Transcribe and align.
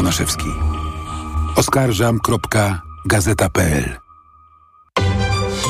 Bonaszewski. 0.00 0.48
Oskarżam.gazeta.pl 1.56 4.09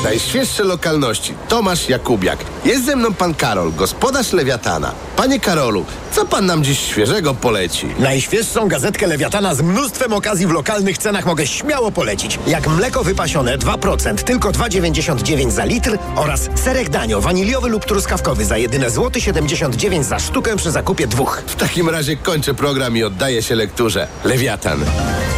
Najświeższe 0.03 0.63
lokalności. 0.63 1.33
Tomasz 1.47 1.89
Jakubiak. 1.89 2.39
Jest 2.65 2.85
ze 2.85 2.95
mną 2.95 3.13
pan 3.13 3.33
Karol, 3.35 3.73
gospodarz 3.73 4.33
Lewiatana. 4.33 4.91
Panie 5.15 5.39
Karolu, 5.39 5.85
co 6.11 6.25
pan 6.25 6.45
nam 6.45 6.63
dziś 6.63 6.79
świeżego 6.79 7.33
poleci? 7.33 7.87
Najświeższą 7.99 8.67
gazetkę 8.67 9.07
Lewiatana 9.07 9.55
z 9.55 9.61
mnóstwem 9.61 10.13
okazji 10.13 10.47
w 10.47 10.51
lokalnych 10.51 10.97
cenach 10.97 11.25
mogę 11.25 11.47
śmiało 11.47 11.91
polecić. 11.91 12.39
Jak 12.47 12.67
mleko 12.67 13.03
wypasione 13.03 13.57
2%, 13.57 14.15
tylko 14.15 14.49
2,99 14.51 15.51
za 15.51 15.65
litr 15.65 15.97
oraz 16.15 16.49
serek 16.55 16.89
danio 16.89 17.21
waniliowy 17.21 17.69
lub 17.69 17.85
truskawkowy 17.85 18.45
za 18.45 18.57
jedyne 18.57 18.89
złoty 18.89 19.21
79 19.21 20.05
za 20.05 20.19
sztukę 20.19 20.55
przy 20.55 20.71
zakupie 20.71 21.07
dwóch. 21.07 21.41
W 21.47 21.55
takim 21.55 21.89
razie 21.89 22.15
kończę 22.15 22.53
program 22.53 22.97
i 22.97 23.03
oddaję 23.03 23.43
się 23.43 23.55
lekturze. 23.55 24.07
Lewiatan. 24.23 24.79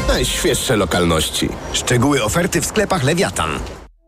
Najświeższe 0.08 0.76
lokalności. 0.76 1.50
Szczegóły 1.74 2.24
oferty 2.24 2.62
w 2.62 2.66
sklepach 2.66 3.04
Lewiatan. 3.04 3.60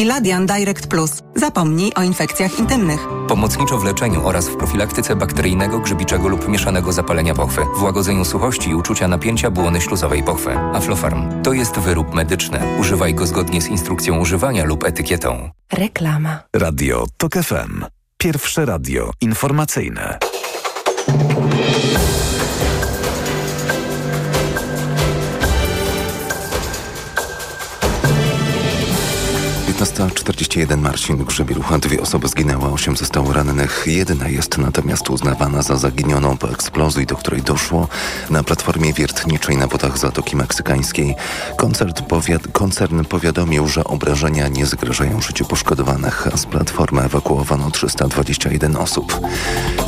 Iladian 0.00 0.46
Direct 0.46 0.86
Plus. 0.86 1.10
Zapomnij 1.34 1.92
o 1.96 2.02
infekcjach 2.02 2.58
intymnych. 2.58 3.00
Pomocniczo 3.28 3.78
w 3.78 3.84
leczeniu 3.84 4.26
oraz 4.26 4.48
w 4.48 4.56
profilaktyce 4.56 5.16
bakteryjnego, 5.16 5.78
grzybiczego 5.78 6.28
lub 6.28 6.48
mieszanego 6.48 6.92
zapalenia 6.92 7.34
pochwy, 7.34 7.60
w 7.76 7.82
łagodzeniu 7.82 8.24
suchości 8.24 8.70
i 8.70 8.74
uczucia 8.74 9.08
napięcia 9.08 9.50
błony 9.50 9.80
śluzowej 9.80 10.22
pochwy. 10.22 10.58
Aflofarm 10.58 11.42
to 11.42 11.52
jest 11.52 11.78
wyrób 11.78 12.14
medyczny. 12.14 12.60
Używaj 12.78 13.14
go 13.14 13.26
zgodnie 13.26 13.62
z 13.62 13.68
instrukcją 13.68 14.18
używania 14.18 14.64
lub 14.64 14.84
etykietą. 14.84 15.50
Reklama. 15.72 16.38
Radio 16.56 17.06
TOK 17.16 17.32
FM. 17.32 17.84
Pierwsze 18.18 18.64
radio 18.64 19.10
informacyjne. 19.20 20.18
1941 30.00 30.80
Marcin 30.80 31.16
Grzebielucha. 31.16 31.78
Dwie 31.78 32.00
osoby 32.00 32.28
zginęły, 32.28 32.72
osiem 32.72 32.96
zostało 32.96 33.32
rannych. 33.32 33.84
Jedna 33.86 34.28
jest 34.28 34.58
natomiast 34.58 35.10
uznawana 35.10 35.62
za 35.62 35.76
zaginioną 35.76 36.36
po 36.36 36.50
eksplozji, 36.50 37.06
do 37.06 37.16
której 37.16 37.42
doszło 37.42 37.88
na 38.30 38.42
platformie 38.42 38.92
wiertniczej 38.92 39.56
na 39.56 39.66
wodach 39.66 39.98
Zatoki 39.98 40.36
Meksykańskiej. 40.36 41.16
Koncert 41.56 42.02
powiad 42.02 42.42
koncern 42.52 43.04
powiadomił, 43.04 43.68
że 43.68 43.84
obrażenia 43.84 44.48
nie 44.48 44.66
zagrażają 44.66 45.20
życiu 45.20 45.44
poszkodowanych, 45.44 46.28
a 46.34 46.36
z 46.36 46.46
platformy 46.46 47.02
ewakuowano 47.02 47.70
321 47.70 48.76
osób. 48.76 49.20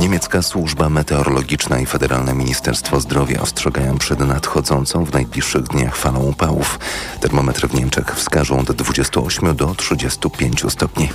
Niemiecka 0.00 0.42
służba 0.42 0.88
meteorologiczna 0.88 1.80
i 1.80 1.86
Federalne 1.86 2.34
Ministerstwo 2.34 3.00
Zdrowia 3.00 3.40
ostrzegają 3.40 3.98
przed 3.98 4.20
nadchodzącą 4.20 5.04
w 5.04 5.12
najbliższych 5.12 5.62
dniach 5.62 5.96
falą 5.96 6.20
upałów. 6.20 6.78
Termometry 7.20 7.68
w 7.68 7.74
Niemczech 7.74 8.16
wskażą 8.16 8.58
od 8.58 8.72
28 8.72 9.56
do 9.56 9.74
35 10.02 10.72
stopni. 10.72 11.08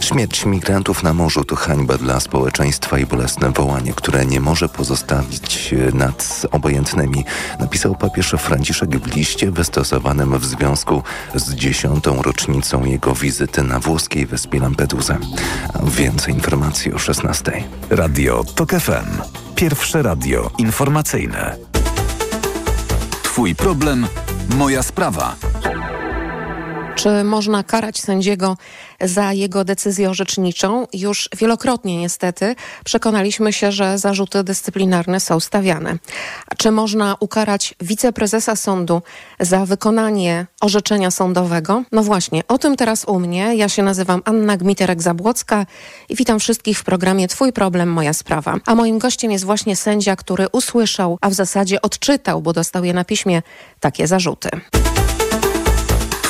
Śmierć 0.00 0.46
migrantów 0.46 1.02
na 1.02 1.14
morzu 1.14 1.44
to 1.44 1.56
hańba 1.56 1.98
dla 1.98 2.20
społeczeństwa 2.20 2.98
i 2.98 3.06
bolesne 3.06 3.50
wołanie, 3.50 3.92
które 3.92 4.26
nie 4.26 4.40
może 4.40 4.68
pozostawić 4.68 5.74
nad 5.92 6.46
obojętnymi, 6.50 7.24
napisał 7.60 7.94
papież 7.94 8.34
Franciszek 8.38 8.98
w 8.98 9.16
liście 9.16 9.50
wystosowanym 9.50 10.38
w 10.38 10.44
związku 10.44 11.02
z 11.34 11.54
dziesiątą 11.54 12.22
rocznicą 12.22 12.84
jego 12.84 13.14
wizyty 13.14 13.62
na 13.62 13.80
włoskiej 13.80 14.26
wyspie 14.26 14.60
Lampedusa. 14.60 15.18
Więcej 15.84 16.34
informacji 16.34 16.92
o 16.92 16.98
16. 16.98 17.64
Radio 17.90 18.44
TOK 18.44 18.70
FM. 18.70 19.22
Pierwsze 19.54 20.02
radio 20.02 20.50
informacyjne. 20.58 21.56
Twój 23.22 23.54
problem, 23.54 24.06
moja 24.48 24.82
sprawa. 24.82 25.36
Czy 26.96 27.24
można 27.24 27.62
karać 27.62 28.00
sędziego 28.00 28.56
za 29.00 29.32
jego 29.32 29.64
decyzję 29.64 30.10
orzeczniczą? 30.10 30.86
Już 30.92 31.28
wielokrotnie 31.36 31.96
niestety 31.96 32.54
przekonaliśmy 32.84 33.52
się, 33.52 33.72
że 33.72 33.98
zarzuty 33.98 34.44
dyscyplinarne 34.44 35.20
są 35.20 35.40
stawiane. 35.40 35.98
Czy 36.56 36.70
można 36.70 37.16
ukarać 37.20 37.74
wiceprezesa 37.80 38.56
sądu 38.56 39.02
za 39.40 39.66
wykonanie 39.66 40.46
orzeczenia 40.60 41.10
sądowego? 41.10 41.82
No 41.92 42.02
właśnie, 42.02 42.42
o 42.48 42.58
tym 42.58 42.76
teraz 42.76 43.04
u 43.04 43.20
mnie. 43.20 43.54
Ja 43.56 43.68
się 43.68 43.82
nazywam 43.82 44.22
Anna 44.24 44.56
Gmiterek-Zabłocka 44.56 45.66
i 46.08 46.16
witam 46.16 46.40
wszystkich 46.40 46.78
w 46.78 46.84
programie 46.84 47.28
Twój 47.28 47.52
problem, 47.52 47.88
moja 47.92 48.12
sprawa. 48.12 48.54
A 48.66 48.74
moim 48.74 48.98
gościem 48.98 49.30
jest 49.32 49.44
właśnie 49.44 49.76
sędzia, 49.76 50.16
który 50.16 50.46
usłyszał, 50.52 51.18
a 51.20 51.30
w 51.30 51.34
zasadzie 51.34 51.82
odczytał, 51.82 52.42
bo 52.42 52.52
dostał 52.52 52.84
je 52.84 52.92
na 52.92 53.04
piśmie, 53.04 53.42
takie 53.80 54.06
zarzuty. 54.06 54.48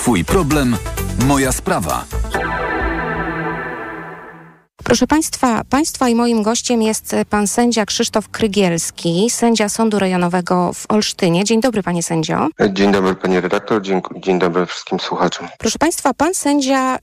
Twój 0.07 0.25
problem, 0.25 0.77
moja 1.27 1.53
sprawa. 1.53 2.05
Proszę 4.85 5.07
Państwa, 5.07 5.63
Państwa 5.71 6.09
i 6.09 6.15
moim 6.15 6.43
gościem 6.43 6.83
jest 6.83 7.17
pan 7.31 7.49
sędzia 7.49 7.87
Krzysztof 7.87 8.29
Krygielski, 8.29 9.31
sędzia 9.31 9.69
Sądu 9.69 9.99
Rejonowego 9.99 10.73
w 10.73 10.87
Olsztynie. 10.89 11.45
Dzień 11.45 11.61
dobry, 11.61 11.83
panie 11.83 12.03
sędzio. 12.03 12.49
Dzień 12.73 12.93
dobry, 12.93 13.15
panie 13.15 13.41
redaktor. 13.41 13.83
Dzień, 13.83 14.01
dzień 14.17 14.39
dobry 14.39 14.67
wszystkim 14.67 15.01
słuchaczom. 15.01 15.49
Proszę 15.59 15.79
Państwa, 15.79 16.15
pan 16.15 16.35
sędzia 16.35 16.97
y, 16.97 17.01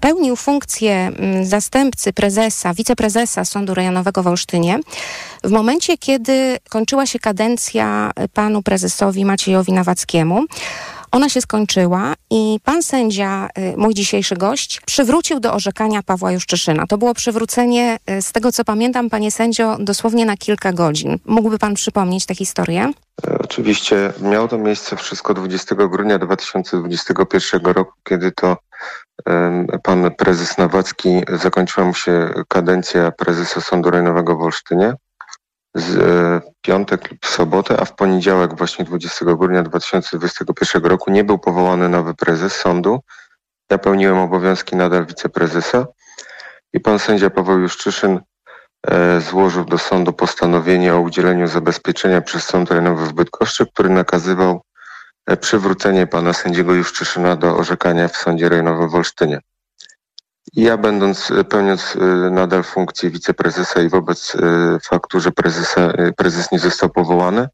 pełnił 0.00 0.36
funkcję 0.36 1.12
y, 1.42 1.46
zastępcy 1.46 2.12
prezesa, 2.12 2.74
wiceprezesa 2.74 3.44
Sądu 3.44 3.74
Rejonowego 3.74 4.22
w 4.22 4.26
Olsztynie 4.26 4.78
w 5.44 5.50
momencie, 5.50 5.98
kiedy 5.98 6.58
kończyła 6.68 7.06
się 7.06 7.18
kadencja 7.18 8.10
panu 8.32 8.62
prezesowi 8.62 9.24
Maciejowi 9.24 9.72
Nawackiemu. 9.72 10.44
Ona 11.14 11.28
się 11.28 11.40
skończyła 11.40 12.14
i 12.30 12.60
pan 12.64 12.82
sędzia, 12.82 13.48
y, 13.58 13.76
mój 13.76 13.94
dzisiejszy 13.94 14.36
gość, 14.36 14.80
przywrócił 14.86 15.40
do 15.40 15.52
orzekania 15.52 16.02
Pawła 16.02 16.32
Juszczyszyna. 16.32 16.86
To 16.86 16.98
było 16.98 17.14
przywrócenie, 17.14 17.96
y, 18.10 18.22
z 18.22 18.32
tego 18.32 18.52
co 18.52 18.64
pamiętam, 18.64 19.10
panie 19.10 19.30
sędzio, 19.30 19.76
dosłownie 19.80 20.26
na 20.26 20.36
kilka 20.36 20.72
godzin. 20.72 21.18
Mógłby 21.24 21.58
pan 21.58 21.74
przypomnieć 21.74 22.26
tę 22.26 22.34
historię? 22.34 22.90
E, 23.26 23.38
oczywiście 23.38 24.12
miało 24.20 24.48
to 24.48 24.58
miejsce 24.58 24.96
wszystko 24.96 25.34
20 25.34 25.74
grudnia 25.74 26.18
2021 26.18 27.72
roku, 27.72 27.92
kiedy 28.04 28.32
to 28.32 28.56
pan 29.82 30.10
prezes 30.18 30.58
Nawacki 30.58 31.08
zakończyła 31.32 31.86
mu 31.86 31.94
się 31.94 32.30
kadencja 32.48 33.10
prezesa 33.10 33.60
Sądu 33.60 33.90
Rejonowego 33.90 34.36
w 34.36 34.42
Olsztynie 34.42 34.94
z 35.74 35.96
e, 35.96 36.40
piątek 36.62 37.10
lub 37.10 37.26
sobotę, 37.26 37.80
a 37.80 37.84
w 37.84 37.94
poniedziałek 37.94 38.56
właśnie 38.58 38.84
20 38.84 39.24
grudnia 39.24 39.62
2021 39.62 40.84
roku 40.84 41.10
nie 41.10 41.24
był 41.24 41.38
powołany 41.38 41.88
nowy 41.88 42.14
prezes 42.14 42.56
sądu. 42.56 43.00
Ja 43.70 43.78
pełniłem 43.78 44.18
obowiązki 44.18 44.76
nadal 44.76 45.06
wiceprezesa 45.06 45.86
i 46.72 46.80
pan 46.80 46.98
sędzia 46.98 47.30
Paweł 47.30 47.58
Juszczyszyn 47.58 48.20
e, 48.86 49.20
złożył 49.20 49.64
do 49.64 49.78
sądu 49.78 50.12
postanowienie 50.12 50.94
o 50.94 51.00
udzieleniu 51.00 51.46
zabezpieczenia 51.46 52.20
przez 52.20 52.44
Sąd 52.44 52.70
Rejonowy 52.70 53.06
w 53.06 53.12
Bydgoszczy, 53.12 53.66
który 53.66 53.88
nakazywał 53.88 54.62
e, 55.26 55.36
przywrócenie 55.36 56.06
pana 56.06 56.32
sędziego 56.32 56.74
Juszczyszyna 56.74 57.36
do 57.36 57.56
orzekania 57.56 58.08
w 58.08 58.16
Sądzie 58.16 58.48
Rejonowym 58.48 58.88
w 58.88 58.94
Olsztynie. 58.94 59.40
Ja 60.52 60.76
będąc, 60.76 61.32
pełniąc 61.48 61.96
y, 61.96 62.30
nadal 62.30 62.62
funkcję 62.62 63.10
wiceprezesa 63.10 63.82
i 63.82 63.88
wobec 63.88 64.34
y, 64.34 64.38
faktu, 64.82 65.20
że 65.20 65.32
prezesa, 65.32 65.90
y, 65.90 66.12
prezes 66.12 66.52
nie 66.52 66.58
został 66.58 66.90
powołany, 66.90 67.48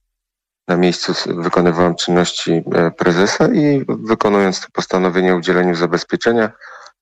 na 0.69 0.77
miejscu 0.77 1.13
wykonywałem 1.27 1.95
czynności 1.95 2.65
prezesa 2.99 3.49
i 3.49 3.85
wykonując 3.89 4.61
to 4.61 4.67
postanowienie 4.73 5.35
o 5.35 5.37
udzieleniu 5.37 5.75
zabezpieczenia, 5.75 6.53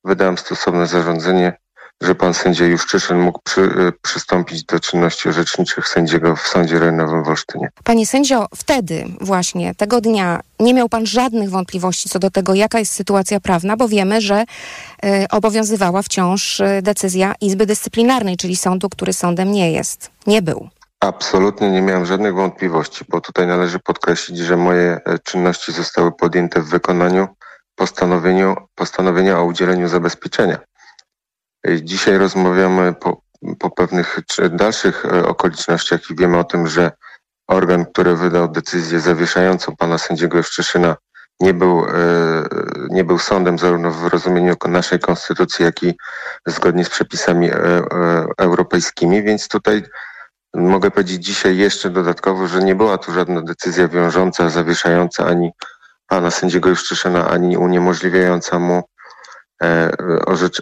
wydałem 0.05 0.39
stosowne 0.39 0.87
zarządzenie 0.87 1.59
że 2.03 2.15
pan 2.15 2.35
sędzia 2.35 2.65
Juszczyszyn 2.65 3.19
mógł 3.19 3.41
przy, 3.45 3.61
y, 3.61 3.93
przystąpić 4.03 4.65
do 4.65 4.81
czynności 4.81 5.29
orzeczniczych 5.29 5.89
sędziego 5.89 6.37
w 6.37 6.49
Sądzie 6.49 6.79
Rejonowym 6.79 7.25
w 7.25 7.29
Olsztynie. 7.29 7.69
Panie 7.85 8.07
sędzio, 8.07 8.47
wtedy 8.57 9.05
właśnie, 9.21 9.75
tego 9.75 10.01
dnia, 10.01 10.41
nie 10.61 10.75
miał 10.75 10.89
pan 10.89 11.07
żadnych 11.07 11.51
wątpliwości 11.51 12.09
co 12.09 12.19
do 12.19 12.31
tego, 12.31 12.55
jaka 12.55 12.79
jest 12.79 12.93
sytuacja 12.93 13.41
prawna, 13.41 13.77
bo 13.77 13.89
wiemy, 13.89 14.21
że 14.21 14.45
y, 15.05 15.27
obowiązywała 15.31 16.03
wciąż 16.03 16.61
y, 16.61 16.81
decyzja 16.83 17.35
Izby 17.41 17.67
Dyscyplinarnej, 17.67 18.37
czyli 18.37 18.57
sądu, 18.57 18.89
który 18.89 19.13
sądem 19.13 19.53
nie 19.53 19.73
jest. 19.73 20.11
Nie 20.27 20.43
był. 20.43 20.69
Absolutnie 21.01 21.71
nie 21.71 21.83
miałem 21.83 22.07
żadnych 22.07 22.35
wątpliwości, 22.35 23.05
bo 23.09 23.21
tutaj 23.21 23.47
należy 23.47 23.79
podkreślić, 23.79 24.39
że 24.39 24.57
moje 24.57 25.01
e, 25.05 25.19
czynności 25.19 25.73
zostały 25.73 26.13
podjęte 26.13 26.61
w 26.61 26.69
wykonaniu 26.69 27.29
postanowieniu, 27.77 28.57
postanowienia 28.75 29.39
o 29.39 29.45
udzieleniu 29.45 29.89
zabezpieczenia. 29.89 30.59
Dzisiaj 31.67 32.19
rozmawiamy 32.19 32.95
po, 32.95 33.23
po 33.59 33.71
pewnych 33.71 34.21
dalszych 34.51 35.05
e, 35.05 35.27
okolicznościach 35.27 36.11
i 36.11 36.17
wiemy 36.17 36.39
o 36.39 36.45
tym, 36.45 36.67
że 36.67 36.91
organ, 37.49 37.87
który 37.87 38.17
wydał 38.17 38.49
decyzję 38.49 39.01
zawieszającą 39.01 39.77
pana 39.77 39.99
sędziego 39.99 40.37
Jeszczyszyna 40.37 40.97
nie 41.41 41.55
był, 41.55 41.85
e, 41.85 41.93
nie 42.91 43.05
był 43.05 43.19
sądem 43.19 43.59
zarówno 43.59 43.91
w 43.91 44.07
rozumieniu 44.07 44.55
naszej 44.69 44.99
konstytucji, 44.99 45.65
jak 45.65 45.83
i 45.83 45.95
zgodnie 46.47 46.85
z 46.85 46.91
przepisami 46.91 47.51
e, 47.51 47.55
europejskimi, 48.39 49.23
więc 49.23 49.49
tutaj 49.49 49.83
mogę 50.55 50.91
powiedzieć 50.91 51.25
dzisiaj 51.25 51.57
jeszcze 51.57 51.91
dodatkowo, 51.91 52.49
że 52.49 52.63
nie 52.63 52.75
była 52.75 52.99
tu 52.99 53.13
żadna 53.13 53.43
decyzja 53.43 53.89
wiążąca, 53.89 54.51
zawieszająca 54.51 55.27
ani 55.27 55.51
pana 56.07 56.31
sędziego 56.31 56.69
Juszczyszyna, 56.69 57.29
ani 57.29 57.57
uniemożliwiająca 57.57 58.59
mu 58.59 58.83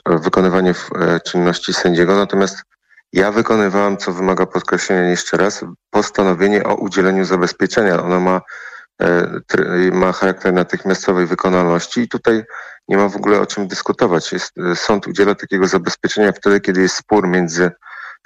wykonywanie 0.07 0.75
czynności 1.25 1.75
sędziego. 1.75 2.17
Natomiast 2.17 2.63
ja 3.13 3.33
wykonywałam, 3.33 3.97
co 3.97 4.13
wymaga 4.13 4.47
podkreślenia 4.47 5.11
jeszcze 5.11 5.37
raz, 5.37 5.65
postanowienie 5.91 6.65
o 6.65 6.75
udzieleniu 6.75 7.25
zabezpieczenia. 7.25 8.03
Ono 8.03 8.21
ma 8.21 8.41
E, 9.03 9.41
ma 9.93 10.13
charakter 10.13 10.53
natychmiastowej 10.53 11.27
wykonalności 11.27 12.01
i 12.01 12.09
tutaj 12.09 12.45
nie 12.89 12.97
ma 12.97 13.09
w 13.09 13.17
ogóle 13.17 13.41
o 13.41 13.47
czym 13.47 13.69
dyskutować. 13.69 14.33
Jest, 14.33 14.59
e, 14.59 14.77
sąd 14.77 15.07
udziela 15.07 15.35
takiego 15.35 15.67
zabezpieczenia 15.67 16.33
wtedy, 16.33 16.61
kiedy 16.61 16.81
jest 16.81 16.97
spór 16.97 17.29
między 17.29 17.71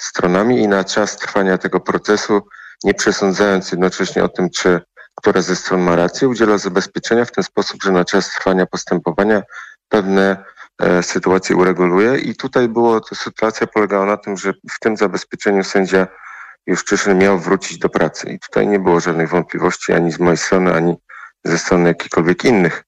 stronami 0.01 0.63
i 0.63 0.69
na 0.69 0.85
czas 0.85 1.17
trwania 1.17 1.59
tego 1.59 1.81
procesu, 1.81 2.43
nie 2.85 2.95
przesądzając 2.95 3.73
jednocześnie 3.73 4.25
o 4.25 4.29
tym, 4.29 4.51
czy 4.51 4.81
która 5.15 5.43
ze 5.43 5.57
stron 5.57 5.81
ma 5.81 5.97
rację, 5.97 6.29
udziela 6.29 6.59
zabezpieczenia 6.59 7.25
w 7.25 7.33
ten 7.33 7.45
sposób, 7.45 7.83
że 7.83 7.93
na 7.93 8.05
czas 8.05 8.33
trwania 8.33 8.67
postępowania 8.67 9.43
pewne 9.89 10.45
e, 10.81 11.03
sytuacje 11.03 11.57
ureguluje 11.57 12.19
i 12.19 12.37
tutaj 12.37 12.69
było, 12.69 13.01
to 13.01 13.15
sytuacja 13.15 13.67
polegała 13.67 14.07
na 14.07 14.17
tym, 14.17 14.37
że 14.37 14.53
w 14.53 14.81
tym 14.81 14.97
zabezpieczeniu 14.97 15.65
sędzia 15.65 16.07
Juszczyszyn 16.67 17.19
miał 17.19 17.39
wrócić 17.39 17.79
do 17.79 17.89
pracy. 17.89 18.31
I 18.31 18.39
tutaj 18.39 18.67
nie 18.67 18.79
było 18.79 19.01
żadnych 19.01 19.29
wątpliwości 19.29 19.93
ani 19.93 20.13
z 20.13 20.21
mojej 20.21 20.37
strony, 20.37 20.75
ani 20.75 20.97
ze 21.45 21.59
strony 21.59 21.89
jakichkolwiek 21.89 22.45
innych 22.45 22.85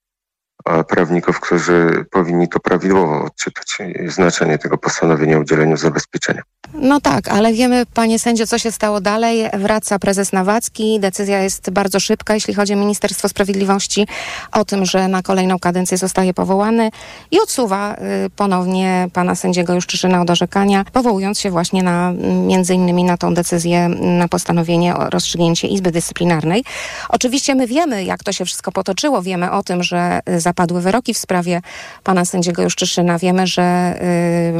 prawników, 0.88 1.40
którzy 1.40 2.04
powinni 2.10 2.48
to 2.48 2.60
prawidłowo 2.60 3.24
odczytać 3.24 3.78
znaczenie 4.06 4.58
tego 4.58 4.78
postanowienia 4.78 5.36
o 5.36 5.40
udzieleniu 5.40 5.76
zabezpieczenia. 5.76 6.42
No 6.74 7.00
tak, 7.00 7.28
ale 7.28 7.52
wiemy, 7.52 7.86
panie 7.94 8.18
sędzio, 8.18 8.46
co 8.46 8.58
się 8.58 8.72
stało 8.72 9.00
dalej. 9.00 9.50
Wraca 9.58 9.98
prezes 9.98 10.32
Nawacki. 10.32 11.00
Decyzja 11.00 11.42
jest 11.42 11.70
bardzo 11.70 12.00
szybka, 12.00 12.34
jeśli 12.34 12.54
chodzi 12.54 12.74
o 12.74 12.76
Ministerstwo 12.76 13.28
Sprawiedliwości, 13.28 14.06
o 14.52 14.64
tym, 14.64 14.86
że 14.86 15.08
na 15.08 15.22
kolejną 15.22 15.58
kadencję 15.58 15.98
zostaje 15.98 16.34
powołany 16.34 16.90
i 17.30 17.40
odsuwa 17.40 17.94
y, 17.94 18.30
ponownie 18.36 19.08
pana 19.12 19.34
sędziego 19.34 19.74
Juszczyszyna 19.74 20.22
od 20.22 20.30
orzekania, 20.30 20.84
powołując 20.92 21.40
się 21.40 21.50
właśnie 21.50 21.82
na 21.82 22.12
między 22.46 22.74
innymi 22.74 23.04
na 23.04 23.16
tą 23.16 23.34
decyzję, 23.34 23.88
na 23.88 24.28
postanowienie 24.28 24.96
o 24.96 25.10
rozstrzygnięcie 25.10 25.68
Izby 25.68 25.90
Dyscyplinarnej. 25.90 26.64
Oczywiście 27.08 27.54
my 27.54 27.66
wiemy, 27.66 28.04
jak 28.04 28.24
to 28.24 28.32
się 28.32 28.44
wszystko 28.44 28.72
potoczyło. 28.72 29.22
Wiemy 29.22 29.50
o 29.50 29.62
tym, 29.62 29.82
że 29.82 30.20
zapadły 30.52 30.80
wyroki 30.80 31.14
w 31.14 31.18
sprawie 31.18 31.60
pana 32.04 32.24
sędziego 32.24 32.62
Juszczyszyna. 32.62 33.18
Wiemy, 33.18 33.46
że 33.46 33.94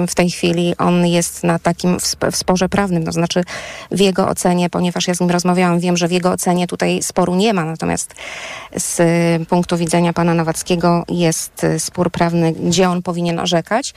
y, 0.05 0.06
w 0.06 0.15
tej 0.15 0.31
chwili 0.31 0.75
on 0.79 1.06
jest 1.06 1.44
na 1.44 1.59
takim 1.59 1.99
w 2.33 2.37
sporze 2.37 2.69
prawnym, 2.69 3.05
to 3.05 3.12
znaczy 3.12 3.44
w 3.91 4.00
jego 4.00 4.29
ocenie, 4.29 4.71
ponieważ 4.71 5.09
ja 5.09 5.15
z 5.15 5.21
nim 5.21 5.31
rozmawiałam, 5.31 5.81
wiem, 5.81 5.97
że 5.97 6.09
w 6.09 6.12
jego 6.12 6.31
ocenie 6.31 6.67
tutaj 6.67 7.03
sporu 7.03 7.35
nie 7.35 7.55
ma, 7.55 7.65
natomiast 7.65 8.15
z 8.77 8.99
punktu 9.49 9.77
widzenia 9.77 10.12
pana 10.12 10.35
Nowackiego 10.35 11.05
jest 11.09 11.67
spór 11.79 12.11
prawny, 12.11 12.53
gdzie 12.53 12.89
on 12.89 13.03
powinien 13.03 13.39
orzekać. 13.39 13.94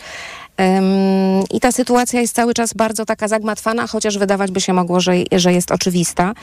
I 1.52 1.60
ta 1.60 1.72
sytuacja 1.72 2.22
jest 2.22 2.36
cały 2.36 2.54
czas 2.54 2.74
bardzo 2.74 3.06
taka 3.06 3.28
zagmatwana, 3.28 3.88
chociaż 3.88 4.18
wydawać 4.18 4.52
by 4.52 4.62
się 4.62 4.74
mogło, 4.74 5.00
że, 5.00 5.14
że 5.32 5.54
jest 5.54 5.72
oczywista, 5.72 6.34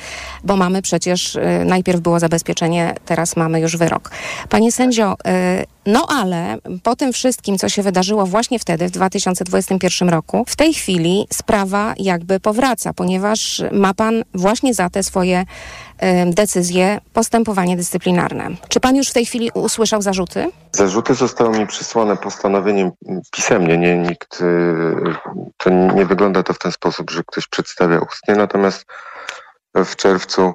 bo 0.44 0.56
mamy 0.56 0.82
przecież, 0.82 1.36
y, 1.36 1.40
najpierw 1.64 2.00
było 2.00 2.20
zabezpieczenie, 2.20 2.94
teraz 3.04 3.36
mamy 3.36 3.60
już 3.60 3.76
wyrok. 3.76 4.10
Panie 4.48 4.72
sędzio, 4.72 5.12
y, 5.12 5.66
no 5.86 6.06
ale 6.08 6.56
po 6.82 6.96
tym 6.96 7.12
wszystkim, 7.12 7.58
co 7.58 7.68
się 7.68 7.82
wydarzyło 7.82 8.26
właśnie 8.26 8.58
wtedy, 8.58 8.88
w 8.88 8.90
2021 8.90 10.08
roku, 10.08 10.44
w 10.48 10.56
tej 10.56 10.74
chwili 10.74 11.26
sprawa 11.32 11.94
jakby 11.98 12.40
powraca, 12.40 12.92
ponieważ 12.92 13.62
ma 13.72 13.94
pan 13.94 14.24
właśnie 14.34 14.74
za 14.74 14.90
te 14.90 15.02
swoje 15.02 15.44
decyzje 16.26 17.00
postępowanie 17.12 17.76
dyscyplinarne. 17.76 18.48
Czy 18.68 18.80
pan 18.80 18.96
już 18.96 19.08
w 19.08 19.12
tej 19.12 19.26
chwili 19.26 19.50
usłyszał 19.54 20.02
zarzuty? 20.02 20.50
Zarzuty 20.72 21.14
zostały 21.14 21.58
mi 21.58 21.66
przysłane 21.66 22.16
postanowieniem 22.16 22.90
pisemnie. 23.32 23.78
Nie, 23.78 23.98
nikt, 23.98 24.40
y, 24.40 24.94
to 25.56 25.70
nie 25.70 26.06
wygląda 26.06 26.42
to 26.42 26.52
w 26.52 26.58
ten 26.58 26.72
sposób, 26.72 27.10
że 27.10 27.22
ktoś 27.26 27.46
przedstawia 27.46 27.98
ustnie, 27.98 28.34
natomiast 28.34 28.84
w 29.74 29.96
czerwcu 29.96 30.52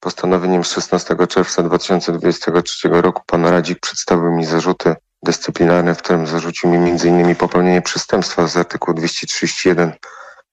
postanowieniem 0.00 0.64
16 0.64 1.26
czerwca 1.26 1.62
2023 1.62 2.88
roku 2.88 3.22
pan 3.26 3.46
Radzik 3.46 3.80
przedstawił 3.80 4.32
mi 4.32 4.44
zarzuty 4.44 4.94
dyscyplinarne, 5.22 5.94
w 5.94 6.02
którym 6.02 6.26
zarzucił 6.26 6.70
mi 6.70 6.90
m.in. 6.90 7.36
popełnienie 7.36 7.82
przestępstwa 7.82 8.46
z 8.46 8.56
artykułu 8.56 8.96
231 8.96 9.92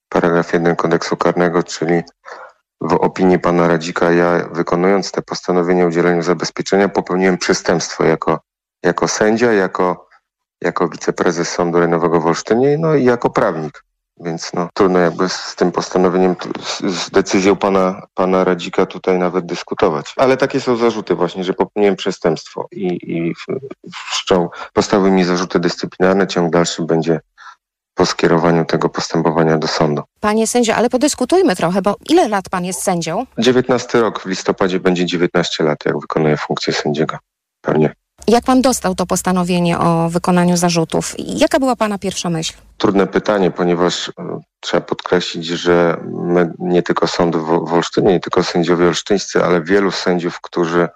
paragraf 0.09 0.53
1 0.53 0.75
kodeksu 0.75 1.18
karnego, 1.18 1.63
czyli 1.63 2.03
w 2.81 2.93
opinii 2.93 3.39
pana 3.39 3.67
Radzika 3.67 4.11
ja 4.11 4.49
wykonując 4.51 5.11
te 5.11 5.21
postanowienia 5.21 5.83
o 5.83 5.87
udzieleniu 5.87 6.21
zabezpieczenia 6.21 6.89
popełniłem 6.89 7.37
przestępstwo 7.37 8.03
jako, 8.03 8.39
jako 8.83 9.07
sędzia, 9.07 9.53
jako, 9.53 10.07
jako 10.61 10.89
wiceprezes 10.89 11.49
Sądu 11.49 11.77
Rejonowego 11.77 12.21
w 12.21 12.25
Olsztynie 12.25 12.77
no 12.77 12.95
i 12.95 13.03
jako 13.03 13.29
prawnik. 13.29 13.83
Więc 14.21 14.53
no, 14.53 14.69
trudno 14.73 14.99
jakby 14.99 15.29
z 15.29 15.55
tym 15.55 15.71
postanowieniem, 15.71 16.35
z 16.83 17.09
decyzją 17.09 17.55
pana, 17.55 18.07
pana 18.13 18.43
Radzika 18.43 18.85
tutaj 18.85 19.19
nawet 19.19 19.45
dyskutować. 19.45 20.13
Ale 20.17 20.37
takie 20.37 20.61
są 20.61 20.75
zarzuty 20.75 21.15
właśnie, 21.15 21.43
że 21.43 21.53
popełniłem 21.53 21.95
przestępstwo 21.95 22.67
i, 22.71 22.85
i 22.85 23.33
postawił 24.73 25.11
mi 25.11 25.23
zarzuty 25.23 25.59
dyscyplinarne. 25.59 26.27
Ciąg 26.27 26.53
dalszy 26.53 26.83
będzie 26.83 27.19
po 28.00 28.06
skierowaniu 28.06 28.66
tego 28.66 28.90
postępowania 28.90 29.57
do 29.57 29.68
sądu. 29.68 30.01
Panie 30.19 30.48
sędzio, 30.48 30.75
ale 30.75 30.90
podyskutujmy 30.90 31.56
trochę, 31.56 31.81
bo 31.81 31.96
ile 32.10 32.28
lat 32.28 32.50
pan 32.50 32.66
jest 32.66 32.84
sędzią? 32.84 33.25
19 33.38 34.00
rok, 34.00 34.22
w 34.22 34.25
listopadzie 34.25 34.80
będzie 34.80 35.06
19 35.06 35.63
lat, 35.63 35.86
jak 35.86 36.00
wykonuję 36.00 36.38
funkcję 36.38 36.74
sędziego. 36.74 37.18
Pewnie. 37.62 37.94
Jak 38.28 38.44
pan 38.44 38.62
dostał 38.62 38.96
to 38.96 39.06
postanowienie 39.06 39.80
o 39.80 40.10
wykonaniu 40.10 40.57
zarzutów? 40.57 41.16
Jaka 41.18 41.60
była 41.60 41.75
pana 41.75 41.98
pierwsza 41.98 42.30
myśl? 42.30 42.54
Trudne 42.78 43.07
pytanie, 43.07 43.51
ponieważ 43.51 44.10
e, 44.10 44.12
trzeba 44.60 44.81
podkreślić, 44.81 45.46
że 45.46 45.98
my, 46.12 46.51
nie 46.60 46.84
tylko 46.84 47.07
sąd 47.07 47.36
w, 47.36 47.66
w 47.69 47.74
Olsztynie, 47.74 48.12
nie 48.13 48.19
tylko 48.19 48.44
sędziowie 48.44 48.88
olsztyńscy, 48.88 49.44
ale 49.44 49.62
wielu 49.62 49.92
sędziów, 49.92 50.42
którzy 50.42 50.88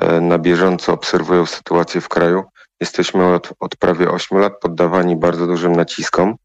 e, 0.00 0.20
na 0.20 0.38
bieżąco 0.38 0.92
obserwują 0.92 1.46
sytuację 1.46 2.00
w 2.00 2.08
kraju, 2.08 2.44
Jesteśmy 2.82 3.34
od, 3.34 3.52
od 3.60 3.76
prawie 3.76 4.10
8 4.10 4.38
lat 4.38 4.60
poddawani 4.60 5.16
bardzo 5.16 5.46
dużym 5.46 5.72
naciskom 5.72 6.36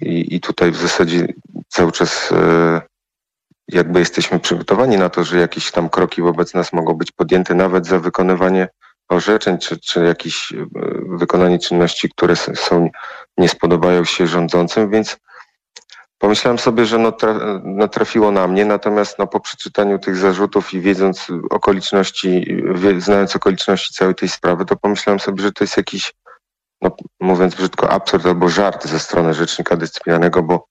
i, 0.00 0.36
i 0.36 0.40
tutaj 0.40 0.70
w 0.70 0.76
zasadzie 0.76 1.26
cały 1.68 1.92
czas 1.92 2.32
e, 2.32 2.80
jakby 3.68 3.98
jesteśmy 3.98 4.40
przygotowani 4.40 4.96
na 4.96 5.08
to, 5.10 5.24
że 5.24 5.38
jakieś 5.38 5.70
tam 5.70 5.88
kroki 5.88 6.22
wobec 6.22 6.54
nas 6.54 6.72
mogą 6.72 6.94
być 6.94 7.12
podjęte 7.12 7.54
nawet 7.54 7.86
za 7.86 7.98
wykonywanie 7.98 8.68
orzeczeń, 9.08 9.58
czy, 9.58 9.80
czy 9.80 10.04
jakieś 10.04 10.52
e, 10.52 10.66
wykonanie 11.18 11.58
czynności, 11.58 12.08
które 12.08 12.36
są, 12.36 12.90
nie 13.38 13.48
spodobają 13.48 14.04
się 14.04 14.26
rządzącym, 14.26 14.90
więc 14.90 15.16
Pomyślałem 16.22 16.58
sobie, 16.58 16.86
że 16.86 16.98
no, 16.98 17.12
no 17.64 17.88
trafiło 17.88 18.30
na 18.30 18.48
mnie, 18.48 18.64
natomiast 18.64 19.18
no, 19.18 19.26
po 19.26 19.40
przeczytaniu 19.40 19.98
tych 19.98 20.16
zarzutów 20.16 20.74
i 20.74 20.80
wiedząc 20.80 21.26
okoliczności, 21.50 22.56
wie, 22.74 23.00
znając 23.00 23.36
okoliczności 23.36 23.94
całej 23.94 24.14
tej 24.14 24.28
sprawy, 24.28 24.64
to 24.64 24.76
pomyślałem 24.76 25.20
sobie, 25.20 25.42
że 25.42 25.52
to 25.52 25.64
jest 25.64 25.76
jakiś, 25.76 26.12
no, 26.82 26.90
mówiąc 27.20 27.54
brzydko, 27.54 27.90
absurd 27.90 28.26
albo 28.26 28.48
żart 28.48 28.86
ze 28.86 28.98
strony 28.98 29.34
rzecznika 29.34 29.76
dyscyplinarnego, 29.76 30.42
bo, 30.42 30.66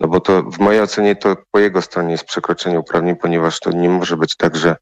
no 0.00 0.08
bo 0.08 0.20
to 0.20 0.42
w 0.42 0.58
mojej 0.58 0.80
ocenie 0.80 1.16
to 1.16 1.36
po 1.50 1.58
jego 1.58 1.82
stronie 1.82 2.12
jest 2.12 2.24
przekroczenie 2.24 2.80
uprawnień, 2.80 3.16
ponieważ 3.16 3.60
to 3.60 3.70
nie 3.70 3.88
może 3.88 4.16
być 4.16 4.36
tak, 4.36 4.56
że 4.56 4.76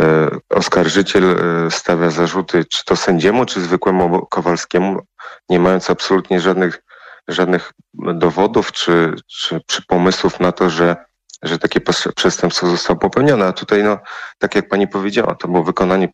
e, 0.00 0.30
oskarżyciel 0.50 1.24
e, 1.24 1.70
stawia 1.70 2.10
zarzuty 2.10 2.64
czy 2.64 2.84
to 2.84 2.96
sędziemu, 2.96 3.46
czy 3.46 3.60
zwykłemu 3.60 4.26
Kowalskiemu, 4.26 5.00
nie 5.48 5.60
mając 5.60 5.90
absolutnie 5.90 6.40
żadnych 6.40 6.82
żadnych 7.32 7.72
dowodów 7.94 8.72
czy, 8.72 9.14
czy, 9.26 9.60
czy 9.66 9.82
pomysłów 9.86 10.40
na 10.40 10.52
to, 10.52 10.70
że, 10.70 10.96
że 11.42 11.58
takie 11.58 11.80
przestępstwo 12.16 12.66
zostało 12.66 12.98
popełnione. 12.98 13.46
A 13.46 13.52
tutaj, 13.52 13.84
no, 13.84 13.98
tak 14.38 14.54
jak 14.54 14.68
pani 14.68 14.88
powiedziała, 14.88 15.34
to 15.34 15.48
było 15.48 15.64
wykonanie 15.64 16.08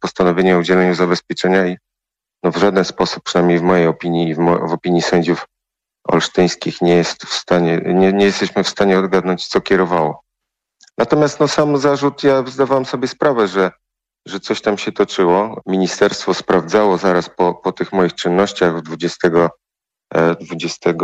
postanowienia 0.00 0.56
o 0.56 0.58
udzieleniu 0.58 0.94
zabezpieczenia 0.94 1.66
i 1.66 1.76
no, 2.42 2.50
w 2.50 2.56
żaden 2.56 2.84
sposób, 2.84 3.22
przynajmniej 3.24 3.58
w 3.58 3.62
mojej 3.62 3.86
opinii 3.86 4.28
i 4.28 4.34
w, 4.34 4.38
w 4.38 4.72
opinii 4.72 5.02
sędziów 5.02 5.46
olsztyńskich 6.04 6.82
nie 6.82 6.96
jest 6.96 7.24
w 7.24 7.34
stanie, 7.34 7.80
nie, 7.86 8.12
nie 8.12 8.24
jesteśmy 8.24 8.64
w 8.64 8.68
stanie 8.68 8.98
odgadnąć, 8.98 9.46
co 9.46 9.60
kierowało. 9.60 10.22
Natomiast 10.98 11.40
no, 11.40 11.48
sam 11.48 11.76
zarzut, 11.76 12.24
ja 12.24 12.42
zdawałem 12.46 12.84
sobie 12.84 13.08
sprawę, 13.08 13.48
że, 13.48 13.70
że 14.26 14.40
coś 14.40 14.60
tam 14.60 14.78
się 14.78 14.92
toczyło. 14.92 15.60
Ministerstwo 15.66 16.34
sprawdzało 16.34 16.98
zaraz 16.98 17.30
po, 17.30 17.54
po 17.54 17.72
tych 17.72 17.92
moich 17.92 18.14
czynnościach 18.14 18.82
20 18.82 19.30
20 20.40 20.90
e, 20.90 20.94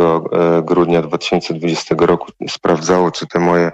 grudnia 0.63 1.01
2020 1.01 1.95
roku 1.99 2.31
sprawdzało, 2.49 3.11
czy 3.11 3.27
te 3.27 3.39
moje 3.39 3.71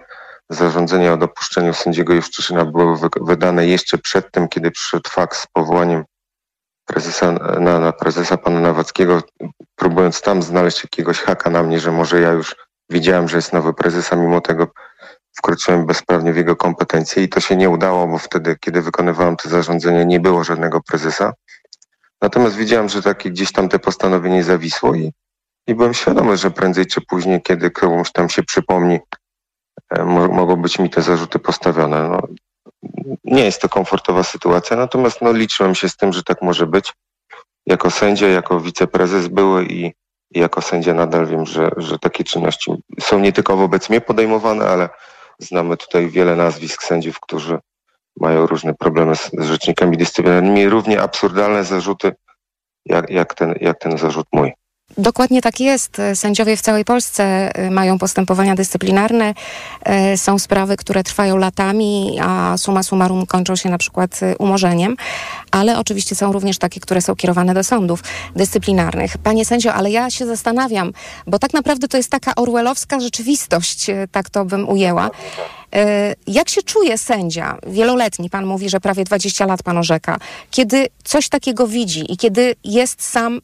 zarządzenie 0.50 1.14
o 1.14 1.18
dopuszczeniu 1.18 1.74
sędziego 1.74 2.14
Juszczyszyna 2.14 2.66
było 2.66 2.98
wydane 3.22 3.68
jeszcze 3.68 3.98
przed 3.98 4.32
tym, 4.32 4.48
kiedy 4.48 4.72
przyszedł 4.72 5.10
faks 5.10 5.40
z 5.40 5.48
powołaniem 5.48 6.04
prezesa, 6.86 7.32
na, 7.60 7.80
na 7.80 7.92
prezesa 7.92 8.38
pana 8.38 8.60
Nawackiego, 8.60 9.22
próbując 9.76 10.22
tam 10.22 10.44
znaleźć 10.44 10.84
jakiegoś 10.84 11.20
haka 11.20 11.50
na 11.50 11.64
mnie, 11.64 11.80
że 11.80 11.92
może 11.92 12.22
ja 12.22 12.32
już 12.32 12.56
widziałem, 12.90 13.28
że 13.28 13.38
jest 13.38 13.54
nowy 13.54 13.74
prezes, 13.74 14.14
a 14.14 14.16
mimo 14.16 14.42
tego 14.42 14.68
wkroczyłem 15.38 15.86
bezprawnie 15.86 16.34
w 16.34 16.38
jego 16.38 16.56
kompetencje 16.56 17.24
i 17.24 17.30
to 17.30 17.40
się 17.40 17.56
nie 17.56 17.70
udało, 17.70 18.08
bo 18.08 18.18
wtedy, 18.18 18.58
kiedy 18.60 18.82
wykonywałem 18.82 19.36
to 19.36 19.50
zarządzenie, 19.50 20.06
nie 20.06 20.20
było 20.20 20.44
żadnego 20.44 20.82
prezesa. 20.82 21.34
Natomiast 22.22 22.56
widziałem, 22.56 22.90
że 22.90 23.02
takie 23.02 23.30
gdzieś 23.32 23.52
tam 23.52 23.70
te 23.70 23.80
postanowienie 23.80 24.44
zawisło 24.44 24.96
i, 24.96 25.12
i 25.68 25.76
byłem 25.76 25.94
świadomy, 25.94 26.38
że 26.38 26.52
prędzej 26.52 26.86
czy 26.86 27.02
później, 27.02 27.42
kiedy 27.42 27.72
komuś 27.72 28.12
tam 28.12 28.30
się 28.30 28.44
przypomni, 28.44 29.00
e, 29.90 30.06
mogą 30.06 30.56
być 30.56 30.80
mi 30.80 30.90
te 30.90 31.02
zarzuty 31.02 31.40
postawione. 31.40 32.10
No, 32.10 32.28
nie 33.24 33.46
jest 33.46 33.62
to 33.62 33.70
komfortowa 33.70 34.24
sytuacja, 34.24 34.78
natomiast 34.78 35.22
no, 35.22 35.32
liczyłem 35.32 35.76
się 35.76 35.90
z 35.90 35.98
tym, 35.98 36.14
że 36.14 36.24
tak 36.24 36.42
może 36.42 36.68
być. 36.68 36.94
Jako 37.66 37.92
sędzia, 37.92 38.28
jako 38.28 38.60
wiceprezes 38.60 39.28
były 39.28 39.66
i, 39.66 39.86
i 40.32 40.40
jako 40.40 40.62
sędzia 40.62 40.94
nadal 40.94 41.28
wiem, 41.28 41.46
że, 41.46 41.70
że 41.78 42.00
takie 42.00 42.24
czynności 42.24 42.72
są 43.00 43.20
nie 43.20 43.34
tylko 43.34 43.58
wobec 43.58 43.90
mnie 43.90 44.02
podejmowane, 44.02 44.66
ale 44.70 44.90
znamy 45.40 45.78
tutaj 45.78 46.10
wiele 46.10 46.36
nazwisk 46.36 46.84
sędziów, 46.84 47.20
którzy 47.20 47.60
mają 48.20 48.48
różne 48.48 48.74
problemy 48.74 49.16
z, 49.16 49.32
z 49.32 49.46
rzecznikami 49.46 49.98
dyscyplinarnymi, 49.98 50.70
równie 50.70 51.02
absurdalne 51.02 51.64
zarzuty 51.64 52.12
jak, 52.86 53.10
jak, 53.10 53.34
ten, 53.34 53.56
jak 53.62 53.80
ten 53.80 53.98
zarzut 53.98 54.28
mój. 54.34 54.54
Dokładnie 54.98 55.42
tak 55.42 55.60
jest. 55.60 55.98
Sędziowie 56.14 56.58
w 56.58 56.62
całej 56.62 56.86
Polsce 56.86 57.52
y, 57.66 57.72
mają 57.72 58.00
postępowania 58.00 58.56
dyscyplinarne. 58.56 59.34
Y, 60.14 60.18
są 60.18 60.40
sprawy, 60.40 60.78
które 60.78 61.04
trwają 61.04 61.38
latami, 61.38 62.20
a 62.22 62.58
suma 62.58 62.84
summarum 62.84 63.26
kończą 63.26 63.56
się 63.56 63.70
na 63.70 63.78
przykład 63.78 64.24
y, 64.24 64.36
umorzeniem. 64.38 64.96
Ale 65.52 65.80
oczywiście 65.80 66.16
są 66.16 66.32
również 66.32 66.58
takie, 66.58 66.80
które 66.80 67.02
są 67.02 67.16
kierowane 67.16 67.54
do 67.54 67.64
sądów 67.64 68.04
dyscyplinarnych. 68.36 69.18
Panie 69.18 69.46
sędzio, 69.46 69.74
ale 69.74 69.92
ja 69.92 70.10
się 70.10 70.26
zastanawiam, 70.26 70.94
bo 71.28 71.40
tak 71.40 71.54
naprawdę 71.54 71.88
to 71.88 71.98
jest 71.98 72.10
taka 72.10 72.36
orwellowska 72.36 73.00
rzeczywistość, 73.00 73.88
tak 74.12 74.30
to 74.30 74.46
bym 74.46 74.70
ujęła. 74.70 75.10
Jak 76.28 76.50
się 76.50 76.64
czuje 76.64 76.98
sędzia, 76.98 77.58
wieloletni, 77.68 78.30
pan 78.30 78.46
mówi, 78.46 78.70
że 78.70 78.80
prawie 78.80 79.04
20 79.04 79.46
lat 79.46 79.64
pan 79.64 79.78
orzeka, 79.78 80.18
kiedy 80.52 80.88
coś 81.04 81.30
takiego 81.30 81.68
widzi 81.68 82.14
i 82.14 82.18
kiedy 82.18 82.56
jest 82.64 83.04
sam 83.04 83.42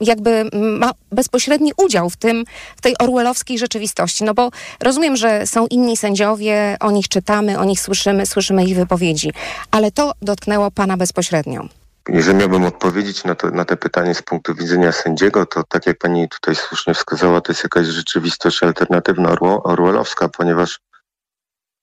jakby 0.00 0.50
ma 0.52 0.90
bezpośredni 1.12 1.72
udział 1.76 2.10
w 2.10 2.16
tym, 2.16 2.44
w 2.76 2.80
tej 2.80 2.98
orwellowskiej 2.98 3.58
rzeczywistości. 3.58 4.24
No 4.24 4.34
bo 4.34 4.50
rozumiem, 4.80 5.16
że 5.16 5.46
są 5.46 5.66
inni 5.66 5.96
sędziowie, 5.96 6.76
o 6.80 6.90
nich 6.90 7.08
czytamy, 7.08 7.58
o 7.58 7.64
nich 7.64 7.80
słyszymy, 7.80 8.26
słyszymy 8.26 8.64
ich 8.64 8.76
wypowiedzi, 8.76 9.32
ale 9.70 9.90
to 9.90 10.12
dotknęło 10.22 10.70
pana 10.70 10.96
bezpośrednio. 10.96 11.68
Jeżeli 12.08 12.38
miałbym 12.38 12.64
odpowiedzieć 12.64 13.24
na, 13.24 13.34
to, 13.34 13.50
na 13.50 13.64
te 13.64 13.76
pytanie 13.76 14.14
z 14.14 14.22
punktu 14.22 14.54
widzenia 14.54 14.92
sędziego, 14.92 15.46
to 15.46 15.64
tak 15.64 15.86
jak 15.86 15.98
pani 15.98 16.28
tutaj 16.28 16.54
słusznie 16.54 16.94
wskazała, 16.94 17.40
to 17.40 17.52
jest 17.52 17.62
jakaś 17.64 17.86
rzeczywistość 17.86 18.62
alternatywna 18.62 19.36
orwellowska, 19.64 20.28
ponieważ 20.28 20.80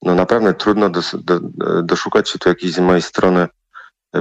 no 0.01 0.15
naprawdę 0.15 0.53
trudno 0.53 0.89
dos, 0.89 1.15
do, 1.23 1.39
doszukać 1.83 2.29
się 2.29 2.39
tu 2.39 2.49
jakiejś 2.49 2.73
z 2.73 2.79
mojej 2.79 3.01
strony 3.01 3.47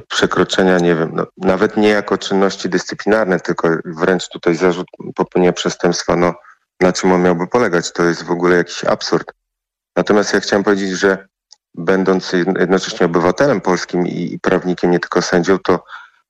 przekroczenia, 0.08 0.78
nie 0.78 0.94
wiem, 0.94 1.10
no, 1.14 1.26
nawet 1.36 1.76
nie 1.76 1.88
jako 1.88 2.18
czynności 2.18 2.68
dyscyplinarne, 2.68 3.40
tylko 3.40 3.68
wręcz 3.84 4.28
tutaj 4.28 4.54
zarzut 4.54 4.86
popełnienia 5.14 5.52
przestępstwa, 5.52 6.16
no 6.16 6.34
na 6.80 6.92
czym 6.92 7.12
on 7.12 7.22
miałby 7.22 7.46
polegać? 7.46 7.92
To 7.92 8.04
jest 8.04 8.22
w 8.22 8.30
ogóle 8.30 8.56
jakiś 8.56 8.84
absurd. 8.84 9.32
Natomiast 9.96 10.34
ja 10.34 10.40
chciałem 10.40 10.64
powiedzieć, 10.64 10.90
że 10.90 11.26
będąc 11.74 12.32
jednocześnie 12.32 13.06
obywatelem 13.06 13.60
polskim 13.60 14.06
i 14.06 14.38
prawnikiem, 14.42 14.90
nie 14.90 15.00
tylko 15.00 15.22
sędzią, 15.22 15.58
to 15.58 15.84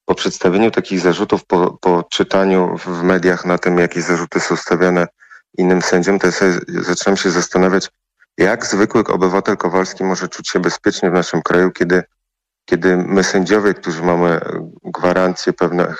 po 0.04 0.14
przedstawieniu 0.14 0.70
takich 0.70 1.00
zarzutów, 1.00 1.46
po, 1.46 1.78
po 1.80 2.04
czytaniu 2.10 2.78
w 2.78 3.02
mediach 3.02 3.44
na 3.44 3.58
tym, 3.58 3.78
jakie 3.78 4.02
zarzuty 4.02 4.40
są 4.40 4.56
stawiane 4.56 5.06
innym 5.58 5.82
sędziom, 5.82 6.18
to 6.18 6.26
ja 6.26 6.32
sobie 6.32 6.60
zaczynam 6.68 7.16
się 7.16 7.30
zastanawiać, 7.30 7.90
jak 8.38 8.66
zwykły 8.66 9.04
obywatel 9.04 9.56
Kowalski 9.56 10.04
może 10.04 10.28
czuć 10.28 10.48
się 10.48 10.60
bezpiecznie 10.60 11.10
w 11.10 11.14
naszym 11.14 11.42
kraju, 11.42 11.70
kiedy 11.70 12.02
kiedy 12.64 12.96
my 12.96 13.24
sędziowie, 13.24 13.74
którzy 13.74 14.02
mamy 14.02 14.40
gwarancje, 14.84 15.52
pewne 15.52 15.94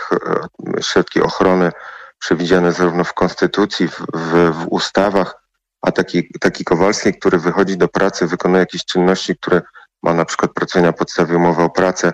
środki 0.81 1.21
ochrony 1.21 1.73
przewidziane 2.19 2.73
zarówno 2.73 3.05
w 3.05 3.15
konstytucji, 3.15 3.89
w, 3.89 4.07
w, 4.15 4.53
w 4.53 4.67
ustawach, 4.71 5.45
a 5.83 5.93
taki, 5.93 6.29
taki 6.41 6.65
Kowalski, 6.65 7.15
który 7.15 7.39
wychodzi 7.39 7.77
do 7.77 7.89
pracy, 7.89 8.27
wykonuje 8.27 8.61
jakieś 8.61 8.85
czynności, 8.85 9.37
które 9.37 9.63
ma 10.03 10.15
na 10.15 10.25
przykład 10.25 10.53
pracuje 10.53 10.85
na 10.85 10.93
podstawie 10.93 11.37
umowy 11.37 11.63
o 11.63 11.71
pracę 11.71 12.13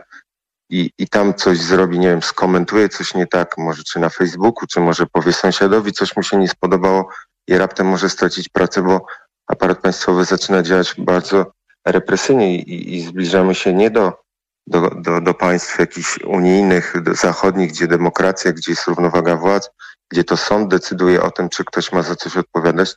i, 0.71 0.91
i 0.99 1.09
tam 1.09 1.35
coś 1.35 1.59
zrobi, 1.59 1.99
nie 1.99 2.09
wiem, 2.09 2.23
skomentuje 2.23 2.89
coś 2.89 3.15
nie 3.15 3.27
tak, 3.27 3.59
może 3.59 3.83
czy 3.85 3.99
na 3.99 4.09
Facebooku, 4.09 4.67
czy 4.67 4.81
może 4.81 5.07
powie 5.07 5.33
sąsiadowi, 5.33 5.93
coś 5.93 6.17
mu 6.17 6.23
się 6.23 6.37
nie 6.37 6.49
spodobało 6.49 7.09
i 7.49 7.59
raptem 7.59 7.87
może 7.87 8.11
stracić 8.11 8.49
pracę, 8.49 8.83
bo 8.83 9.07
aparat 9.47 9.79
państwowy 9.79 10.25
zaczyna 10.25 10.63
działać 10.63 10.95
bardzo 10.99 11.53
represyjnie 11.87 12.57
i, 12.57 12.97
i 12.97 13.03
zbliżamy 13.07 13.55
się 13.55 13.75
nie 13.75 13.91
do 13.91 14.23
do, 14.67 14.91
do, 14.91 15.21
do 15.21 15.35
państw 15.35 15.79
jakichś 15.79 16.19
unijnych, 16.19 16.95
zachodnich, 17.13 17.71
gdzie 17.71 17.87
demokracja, 17.87 18.53
gdzie 18.53 18.73
jest 18.73 18.87
równowaga 18.87 19.37
władz, 19.37 19.71
gdzie 20.11 20.25
to 20.25 20.37
sąd 20.37 20.71
decyduje 20.71 21.23
o 21.23 21.31
tym, 21.31 21.49
czy 21.49 21.65
ktoś 21.65 21.93
ma 21.93 22.03
za 22.03 22.17
coś 22.17 22.37
odpowiadać, 22.37 22.95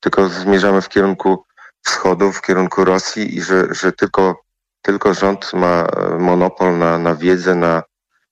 tylko 0.00 0.28
zmierzamy 0.28 0.82
w 0.82 0.88
kierunku 0.88 1.44
wschodu, 1.82 2.32
w 2.32 2.42
kierunku 2.42 2.84
Rosji 2.84 3.36
i 3.36 3.42
że, 3.42 3.74
że 3.74 3.92
tylko, 3.92 4.42
tylko 4.82 5.14
rząd 5.14 5.52
ma 5.52 5.86
e, 5.86 6.18
monopol 6.18 6.78
na, 6.78 6.98
na 6.98 7.14
wiedzę, 7.14 7.54
na, 7.54 7.82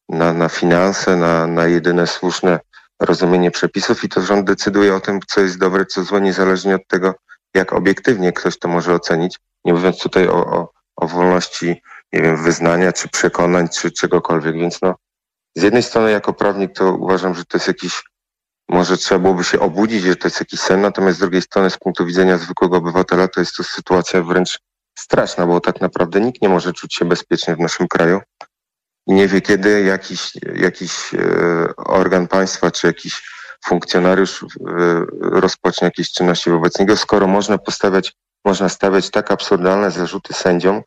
na, 0.08 0.32
na 0.32 0.48
finanse, 0.48 1.16
na, 1.16 1.46
na 1.46 1.66
jedyne 1.66 2.06
słuszne 2.06 2.60
rozumienie 3.00 3.50
przepisów 3.50 4.04
i 4.04 4.08
to 4.08 4.22
rząd 4.22 4.46
decyduje 4.46 4.94
o 4.94 5.00
tym, 5.00 5.20
co 5.28 5.40
jest 5.40 5.58
dobre, 5.58 5.86
co 5.86 6.04
złe, 6.04 6.20
niezależnie 6.20 6.74
od 6.74 6.86
tego, 6.86 7.14
jak 7.54 7.72
obiektywnie 7.72 8.32
ktoś 8.32 8.58
to 8.58 8.68
może 8.68 8.94
ocenić. 8.94 9.38
Nie 9.64 9.72
mówiąc 9.72 9.98
tutaj 9.98 10.28
o, 10.28 10.46
o, 10.46 10.72
o 10.96 11.06
wolności 11.06 11.82
nie 12.12 12.22
wiem, 12.22 12.44
wyznania, 12.44 12.92
czy 12.92 13.08
przekonań, 13.08 13.68
czy 13.68 13.90
czegokolwiek. 13.90 14.54
Więc 14.54 14.82
no, 14.82 14.94
z 15.56 15.62
jednej 15.62 15.82
strony 15.82 16.10
jako 16.10 16.32
prawnik 16.32 16.72
to 16.72 16.92
uważam, 16.92 17.34
że 17.34 17.44
to 17.44 17.56
jest 17.56 17.68
jakiś, 17.68 18.02
może 18.68 18.96
trzeba 18.96 19.18
byłoby 19.18 19.44
się 19.44 19.60
obudzić, 19.60 20.02
że 20.02 20.16
to 20.16 20.28
jest 20.28 20.40
jakiś 20.40 20.60
sen, 20.60 20.80
natomiast 20.80 21.16
z 21.16 21.20
drugiej 21.20 21.42
strony 21.42 21.70
z 21.70 21.78
punktu 21.78 22.06
widzenia 22.06 22.38
zwykłego 22.38 22.76
obywatela 22.76 23.28
to 23.28 23.40
jest 23.40 23.56
to 23.56 23.64
sytuacja 23.64 24.22
wręcz 24.22 24.58
straszna, 24.98 25.46
bo 25.46 25.60
tak 25.60 25.80
naprawdę 25.80 26.20
nikt 26.20 26.42
nie 26.42 26.48
może 26.48 26.72
czuć 26.72 26.94
się 26.94 27.04
bezpiecznie 27.04 27.56
w 27.56 27.60
naszym 27.60 27.88
kraju 27.88 28.20
i 29.06 29.12
nie 29.12 29.28
wie 29.28 29.40
kiedy 29.40 29.82
jakiś, 29.82 30.32
jakiś 30.54 31.14
e, 31.14 31.76
organ 31.76 32.28
państwa, 32.28 32.70
czy 32.70 32.86
jakiś 32.86 33.22
funkcjonariusz 33.64 34.42
e, 34.42 34.46
rozpocznie 35.20 35.84
jakieś 35.84 36.12
czynności 36.12 36.50
wobec 36.50 36.78
niego, 36.78 36.96
skoro 36.96 37.26
można 37.26 37.58
postawiać, 37.58 38.12
można 38.44 38.68
stawiać 38.68 39.10
tak 39.10 39.30
absurdalne 39.30 39.90
zarzuty 39.90 40.34
sędziom, 40.34 40.82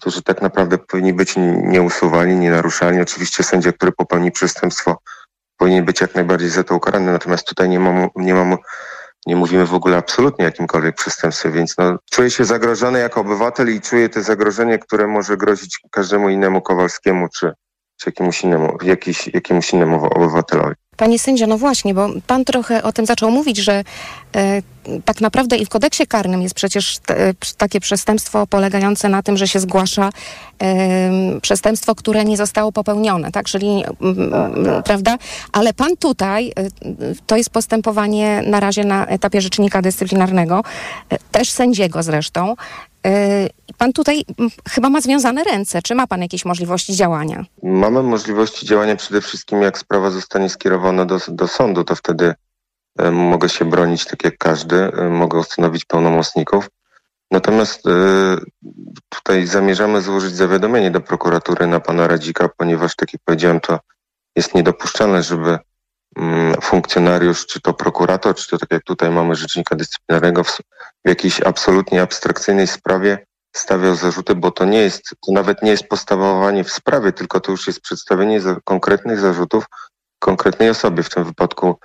którzy 0.00 0.22
tak 0.22 0.42
naprawdę 0.42 0.78
powinni 0.78 1.12
być 1.12 1.34
nieusuwalni, 1.62 2.36
nienaruszalni. 2.36 3.00
Oczywiście 3.00 3.42
sędzia, 3.42 3.72
który 3.72 3.92
popełni 3.92 4.32
przestępstwo, 4.32 4.96
powinien 5.56 5.84
być 5.84 6.00
jak 6.00 6.14
najbardziej 6.14 6.50
za 6.50 6.64
to 6.64 6.76
ukarany, 6.76 7.12
natomiast 7.12 7.46
tutaj 7.46 7.68
nie 7.68 7.80
mam, 7.80 8.08
nie 8.16 8.34
mam 8.34 8.56
nie 9.26 9.36
mówimy 9.36 9.66
w 9.66 9.74
ogóle 9.74 9.96
absolutnie 9.96 10.44
jakimkolwiek 10.44 10.96
przestępstwie, 10.96 11.50
więc 11.50 11.78
no, 11.78 11.96
czuję 12.10 12.30
się 12.30 12.44
zagrożony 12.44 12.98
jako 12.98 13.20
obywatel 13.20 13.74
i 13.74 13.80
czuję 13.80 14.08
to 14.08 14.22
zagrożenie, 14.22 14.78
które 14.78 15.06
może 15.06 15.36
grozić 15.36 15.80
każdemu 15.90 16.28
innemu 16.28 16.62
Kowalskiemu 16.62 17.28
czy, 17.28 17.52
czy 17.96 18.08
jakiemuś 18.08 18.42
innemu, 18.42 18.78
jakiś, 18.82 19.28
jakiemuś 19.34 19.72
innemu 19.72 20.04
obywatelowi. 20.04 20.74
Panie 20.98 21.18
sędzio, 21.18 21.46
no 21.46 21.58
właśnie, 21.58 21.94
bo 21.94 22.08
pan 22.26 22.44
trochę 22.44 22.82
o 22.82 22.92
tym 22.92 23.06
zaczął 23.06 23.30
mówić, 23.30 23.56
że 23.56 23.84
e, 24.36 24.62
tak 25.04 25.20
naprawdę 25.20 25.56
i 25.56 25.66
w 25.66 25.68
kodeksie 25.68 26.06
karnym 26.06 26.42
jest 26.42 26.54
przecież 26.54 26.98
takie 27.56 27.80
przestępstwo 27.80 28.46
polegające 28.46 29.08
na 29.08 29.22
tym, 29.22 29.36
że 29.36 29.48
się 29.48 29.60
zgłasza 29.60 30.10
e, 30.62 31.40
przestępstwo, 31.40 31.94
które 31.94 32.24
nie 32.24 32.36
zostało 32.36 32.72
popełnione, 32.72 33.32
tak? 33.32 33.46
Czyli, 33.46 33.84
m, 34.00 34.32
prawda? 34.84 35.18
Ale 35.52 35.72
pan 35.72 35.96
tutaj, 35.96 36.52
e, 36.56 36.68
to 37.26 37.36
jest 37.36 37.50
postępowanie 37.50 38.42
na 38.46 38.60
razie 38.60 38.84
na 38.84 39.06
etapie 39.06 39.40
rzecznika 39.40 39.82
dyscyplinarnego, 39.82 40.62
e, 41.10 41.18
też 41.32 41.50
sędziego 41.50 42.02
zresztą. 42.02 42.54
E, 43.06 43.48
pan 43.78 43.92
tutaj 43.92 44.24
chyba 44.68 44.90
ma 44.90 45.00
związane 45.00 45.44
ręce. 45.44 45.82
Czy 45.82 45.94
ma 45.94 46.06
pan 46.06 46.22
jakieś 46.22 46.44
możliwości 46.44 46.94
działania? 46.94 47.44
Mamy 47.62 48.02
możliwości 48.02 48.66
działania 48.66 48.96
przede 48.96 49.20
wszystkim, 49.20 49.62
jak 49.62 49.78
sprawa 49.78 50.10
zostanie 50.10 50.48
skierowana 50.48 51.04
do, 51.04 51.18
do 51.28 51.48
sądu, 51.48 51.84
to 51.84 51.94
wtedy 51.94 52.34
e, 52.98 53.10
mogę 53.10 53.48
się 53.48 53.64
bronić 53.64 54.04
tak 54.04 54.24
jak 54.24 54.38
każdy, 54.38 54.76
e, 54.76 55.08
mogę 55.08 55.38
ustanowić 55.38 55.84
pełnomocników. 55.84 56.70
Natomiast 57.30 57.82
tutaj 59.08 59.46
zamierzamy 59.46 60.02
złożyć 60.02 60.34
zawiadomienie 60.34 60.90
do 60.90 61.00
prokuratury 61.00 61.66
na 61.66 61.80
pana 61.80 62.06
Radzika, 62.06 62.48
ponieważ, 62.56 62.96
tak 62.96 63.12
jak 63.12 63.22
powiedziałem, 63.24 63.60
to 63.60 63.80
jest 64.36 64.54
niedopuszczalne, 64.54 65.22
żeby 65.22 65.58
funkcjonariusz, 66.62 67.46
czy 67.46 67.60
to 67.60 67.74
prokurator, 67.74 68.34
czy 68.34 68.48
to 68.48 68.58
tak 68.58 68.70
jak 68.70 68.82
tutaj 68.82 69.10
mamy 69.10 69.34
rzecznika 69.34 69.76
dyscyplinarnego 69.76 70.44
w, 70.44 70.58
jakiejś 71.04 71.40
absolutnie 71.40 72.02
abstrakcyjnej 72.02 72.66
sprawie 72.66 73.26
stawiał 73.56 73.94
zarzuty, 73.94 74.34
bo 74.34 74.50
to 74.50 74.64
nie 74.64 74.78
jest, 74.78 75.02
to 75.26 75.32
nawet 75.32 75.62
nie 75.62 75.70
jest 75.70 75.88
postawowanie 75.88 76.64
w 76.64 76.72
sprawie, 76.72 77.12
tylko 77.12 77.40
to 77.40 77.52
już 77.52 77.66
jest 77.66 77.80
przedstawienie 77.80 78.40
za, 78.40 78.56
konkretnych 78.64 79.20
zarzutów 79.20 79.64
konkretnej 80.18 80.70
osobie, 80.70 81.02
w 81.02 81.10
tym 81.10 81.24
wypadku 81.24 81.78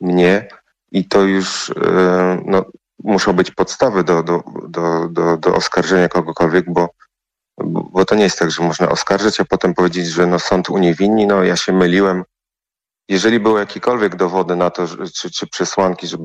mnie 0.00 0.48
i 0.92 1.08
to 1.08 1.22
już 1.22 1.70
e, 1.70 2.42
no, 2.46 2.64
muszą 3.04 3.32
być 3.32 3.50
podstawy 3.50 4.04
do, 4.04 4.22
do, 4.22 4.42
do, 4.68 5.08
do, 5.08 5.36
do 5.36 5.54
oskarżenia 5.54 6.08
kogokolwiek, 6.08 6.72
bo, 6.72 6.88
bo 7.64 8.04
to 8.04 8.14
nie 8.14 8.22
jest 8.22 8.38
tak, 8.38 8.50
że 8.50 8.62
można 8.62 8.88
oskarżyć, 8.88 9.40
a 9.40 9.44
potem 9.44 9.74
powiedzieć, 9.74 10.06
że 10.06 10.26
no, 10.26 10.38
sąd 10.38 10.70
uniewinni, 10.70 11.26
no 11.26 11.44
ja 11.44 11.56
się 11.56 11.72
myliłem. 11.72 12.24
Jeżeli 13.10 13.40
były 13.40 13.60
jakiekolwiek 13.60 14.16
dowody 14.16 14.56
na 14.56 14.70
to, 14.70 14.86
czy, 15.14 15.30
czy 15.30 15.46
przesłanki, 15.46 16.06
żeby 16.06 16.24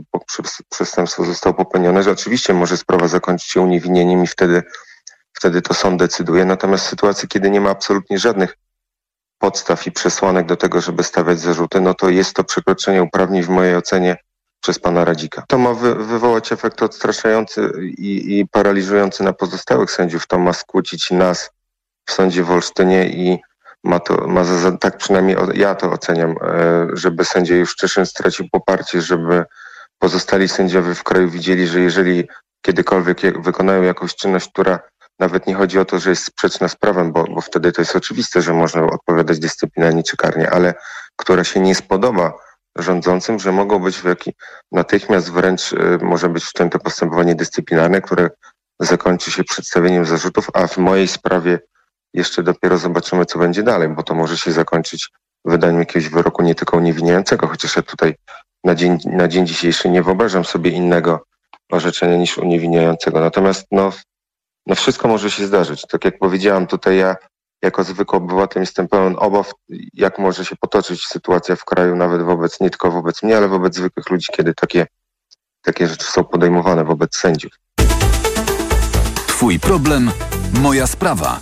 przestępstwo 0.70 1.26
zostało 1.26 1.54
popełnione, 1.54 2.04
że 2.04 2.12
oczywiście 2.12 2.54
może 2.54 2.78
sprawa 2.78 3.08
zakończyć 3.08 3.50
się 3.50 3.62
uniewinnieniem 3.62 4.24
i 4.24 4.28
wtedy, 4.28 4.64
wtedy 5.34 5.62
to 5.62 5.74
sąd 5.74 6.00
decyduje. 6.00 6.46
Natomiast 6.46 6.86
w 6.86 6.90
sytuacji, 6.90 7.28
kiedy 7.28 7.50
nie 7.50 7.62
ma 7.62 7.70
absolutnie 7.70 8.20
żadnych 8.20 8.58
podstaw 9.38 9.88
i 9.88 9.92
przesłanek 9.92 10.46
do 10.46 10.56
tego, 10.56 10.82
żeby 10.82 11.04
stawiać 11.04 11.40
zarzuty, 11.40 11.82
no 11.82 11.94
to 11.94 12.10
jest 12.10 12.34
to 12.34 12.44
przekroczenie 12.44 13.04
uprawnień 13.04 13.44
w 13.44 13.50
mojej 13.50 13.76
ocenie 13.76 14.18
przez 14.62 14.80
pana 14.80 15.06
Radzika. 15.06 15.44
To 15.48 15.58
ma 15.58 15.74
wy, 15.74 15.96
wywołać 15.96 16.52
efekt 16.52 16.84
odstraszający 16.84 17.72
i, 17.98 18.40
i 18.40 18.48
paraliżujący 18.48 19.24
na 19.24 19.34
pozostałych 19.34 19.92
sędziów. 19.92 20.28
To 20.28 20.40
ma 20.40 20.54
skłócić 20.54 21.12
nas 21.12 21.50
w 22.06 22.12
sądzie 22.12 22.44
w 22.44 22.52
Olsztynie 22.52 23.08
i 23.10 23.40
ma 23.86 24.00
to, 24.00 24.28
ma 24.28 24.44
za, 24.44 24.72
tak 24.72 24.98
przynajmniej 24.98 25.38
ja 25.54 25.76
to 25.76 25.92
oceniam, 25.92 26.32
e, 26.32 26.88
żeby 26.94 27.26
sędzia 27.26 27.56
już 27.56 27.72
Szczeszyn 27.72 28.06
stracił 28.06 28.46
poparcie, 28.52 29.02
żeby 29.02 29.44
pozostali 30.00 30.48
sędziowie 30.48 30.96
w 30.96 31.04
kraju 31.04 31.30
widzieli, 31.30 31.68
że 31.68 31.80
jeżeli 31.80 32.28
kiedykolwiek 32.62 33.42
wykonają 33.42 33.82
jakąś 33.82 34.16
czynność, 34.16 34.50
która 34.50 34.80
nawet 35.20 35.48
nie 35.48 35.56
chodzi 35.56 35.80
o 35.80 35.86
to, 35.86 36.00
że 36.00 36.10
jest 36.10 36.26
sprzeczna 36.26 36.68
z 36.68 36.76
prawem, 36.76 37.12
bo, 37.12 37.24
bo 37.24 37.42
wtedy 37.42 37.72
to 37.72 37.82
jest 37.82 37.96
oczywiste, 37.96 38.42
że 38.42 38.54
można 38.54 38.84
odpowiadać 38.84 39.40
dyscyplinarnie 39.40 40.04
czy 40.04 40.18
karnie, 40.18 40.50
ale 40.50 40.74
która 41.16 41.44
się 41.44 41.60
nie 41.60 41.76
spodoba 41.76 42.34
rządzącym, 42.78 43.40
że 43.40 43.52
mogą 43.52 43.80
być 43.80 43.98
w 43.98 44.06
jaki, 44.06 44.34
natychmiast 44.72 45.32
wręcz 45.32 45.74
y, 45.74 45.98
może 46.02 46.30
być 46.30 46.44
wszczęte 46.44 46.80
postępowanie 46.80 47.36
dyscyplinarne, 47.36 48.02
które 48.02 48.30
zakończy 48.80 49.32
się 49.32 49.44
przedstawieniem 49.44 50.06
zarzutów, 50.06 50.48
a 50.54 50.68
w 50.68 50.78
mojej 50.78 51.08
sprawie 51.08 51.60
jeszcze 52.16 52.44
dopiero 52.44 52.78
zobaczymy, 52.78 53.26
co 53.26 53.40
będzie 53.40 53.64
dalej, 53.64 53.90
bo 53.90 54.04
to 54.04 54.16
może 54.16 54.38
się 54.38 54.52
zakończyć 54.52 55.10
wydaniem 55.46 55.80
jakiegoś 55.80 56.10
wyroku 56.10 56.42
nie 56.42 56.56
tylko 56.56 56.78
uniewinniającego, 56.78 57.48
chociaż 57.48 57.76
ja 57.76 57.82
tutaj 57.82 58.16
na 58.64 58.76
dzień, 58.76 58.98
na 59.06 59.28
dzień 59.28 59.48
dzisiejszy 59.48 59.90
nie 59.90 60.04
wyobrażam 60.04 60.46
sobie 60.46 60.72
innego 60.72 61.26
orzeczenia 61.72 62.18
niż 62.18 62.38
uniewinniającego. 62.38 63.20
Natomiast 63.20 63.68
no, 63.72 63.92
no 64.68 64.76
wszystko 64.76 65.08
może 65.08 65.32
się 65.32 65.48
zdarzyć. 65.48 65.82
Tak 65.88 66.06
jak 66.06 66.20
powiedziałam, 66.20 66.68
tutaj 66.68 66.98
ja 66.98 67.16
jako 67.62 67.84
zwykły 67.84 68.18
obywatel 68.18 68.62
jestem 68.62 68.88
pełen 68.88 69.16
obaw, 69.20 69.52
jak 69.94 70.20
może 70.20 70.46
się 70.46 70.56
potoczyć 70.56 71.06
sytuacja 71.06 71.56
w 71.56 71.66
kraju, 71.66 71.96
nawet 71.96 72.22
wobec, 72.22 72.60
nie 72.60 72.70
tylko 72.70 72.92
wobec 72.92 73.24
mnie, 73.24 73.38
ale 73.38 73.48
wobec 73.48 73.76
zwykłych 73.76 74.10
ludzi, 74.10 74.28
kiedy 74.38 74.54
takie, 74.54 74.88
takie 75.62 75.88
rzeczy 75.88 76.06
są 76.06 76.24
podejmowane 76.24 76.84
wobec 76.84 77.16
sędziów. 77.16 77.52
Twój 79.28 79.60
problem, 79.60 80.12
moja 80.62 80.88
sprawa. 80.88 81.40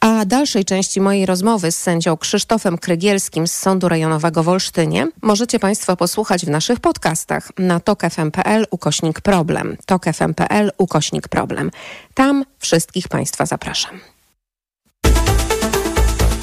A 0.00 0.24
dalszej 0.24 0.64
części 0.64 1.00
mojej 1.00 1.26
rozmowy 1.26 1.72
z 1.72 1.78
sędzią 1.78 2.16
Krzysztofem 2.16 2.78
Krygielskim 2.78 3.46
z 3.46 3.52
Sądu 3.52 3.88
Rejonowego 3.88 4.42
w 4.42 4.48
Olsztynie 4.48 5.06
możecie 5.22 5.58
Państwo 5.58 5.96
posłuchać 5.96 6.46
w 6.46 6.48
naszych 6.48 6.80
podcastach 6.80 7.48
na 7.58 7.80
tokfm.pl 7.80 8.66
ukośnik 8.70 9.20
problem. 9.20 9.76
tokfm.pl 9.86 10.70
ukośnik 10.78 11.28
problem. 11.28 11.70
Tam 12.14 12.44
wszystkich 12.58 13.08
Państwa 13.08 13.46
zapraszam. 13.46 14.00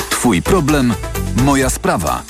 Twój 0.09 0.41
problem, 0.41 0.93
moja 1.35 1.69
sprawa. 1.69 2.23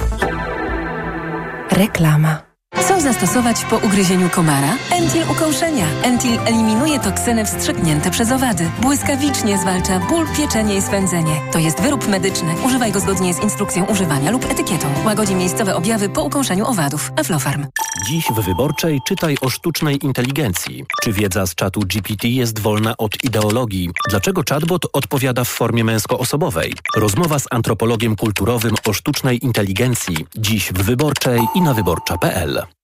Reklama. 1.71 2.46
Co 2.87 3.01
zastosować 3.01 3.65
po 3.65 3.77
ugryzieniu 3.77 4.29
komara? 4.29 4.77
Entil 4.91 5.23
ukąszenia. 5.31 5.85
Entil 6.03 6.39
eliminuje 6.45 6.99
toksyny 6.99 7.45
wstrzyknięte 7.45 8.11
przez 8.11 8.31
owady. 8.31 8.71
Błyskawicznie 8.81 9.57
zwalcza 9.57 9.99
ból, 9.99 10.25
pieczenie 10.37 10.75
i 10.75 10.81
swędzenie. 10.81 11.41
To 11.51 11.59
jest 11.59 11.81
wyrób 11.81 12.07
medyczny. 12.07 12.55
Używaj 12.65 12.91
go 12.91 12.99
zgodnie 12.99 13.33
z 13.33 13.43
instrukcją 13.43 13.85
używania 13.85 14.31
lub 14.31 14.45
etykietą. 14.45 14.87
Łagodzi 15.05 15.35
miejscowe 15.35 15.75
objawy 15.75 16.09
po 16.09 16.23
ukąszeniu 16.23 16.65
owadów. 16.65 17.11
Aflofarm. 17.15 17.65
Dziś 18.05 18.25
w 18.25 18.41
Wyborczej 18.41 19.01
czytaj 19.07 19.37
o 19.41 19.49
sztucznej 19.49 20.05
inteligencji. 20.05 20.85
Czy 21.01 21.11
wiedza 21.11 21.47
z 21.47 21.55
czatu 21.55 21.79
GPT 21.79 22.27
jest 22.27 22.59
wolna 22.59 22.97
od 22.97 23.23
ideologii? 23.23 23.89
Dlaczego 24.09 24.41
chatbot 24.49 24.85
odpowiada 24.93 25.43
w 25.43 25.47
formie 25.47 25.83
męskoosobowej? 25.83 26.73
Rozmowa 26.95 27.39
z 27.39 27.45
antropologiem 27.51 28.15
kulturowym 28.15 28.75
o 28.85 28.93
sztucznej 28.93 29.45
inteligencji. 29.45 30.25
Dziś 30.37 30.73
w 30.73 30.83
Wyborczej 30.83 31.41
i 31.55 31.61
na 31.61 31.73
wyborcza.pl. 31.73 32.66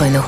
Renault. 0.00 0.26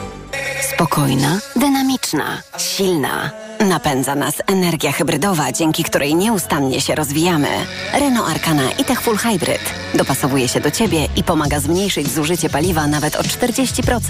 Spokojna, 0.74 1.38
dynamiczna, 1.56 2.42
silna. 2.58 3.30
Napędza 3.68 4.14
nas 4.14 4.34
energia 4.46 4.92
hybrydowa, 4.92 5.52
dzięki 5.52 5.84
której 5.84 6.14
nieustannie 6.14 6.80
się 6.80 6.94
rozwijamy. 6.94 7.48
Renault 7.92 8.30
Arcana 8.30 8.72
i-Tech 8.78 9.00
Full 9.00 9.16
Hybrid 9.16 9.74
dopasowuje 9.94 10.48
się 10.48 10.60
do 10.60 10.70
Ciebie 10.70 11.08
i 11.16 11.24
pomaga 11.24 11.60
zmniejszyć 11.60 12.10
zużycie 12.12 12.50
paliwa 12.50 12.86
nawet 12.86 13.16
o 13.16 13.22
40%. 13.22 14.00